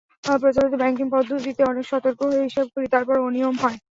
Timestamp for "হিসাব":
2.47-2.65